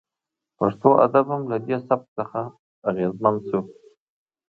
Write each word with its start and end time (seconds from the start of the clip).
پښتو 0.57 0.89
ادب 1.05 1.25
هم 1.33 1.41
له 1.51 1.57
دې 1.65 1.77
سبک 1.87 2.07
څخه 2.17 2.41
اغیزمن 2.89 3.35
شو 3.47 3.59